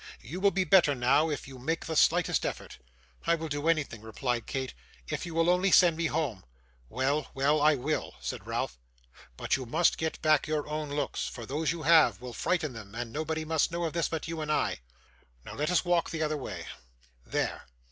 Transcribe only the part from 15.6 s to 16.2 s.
us walk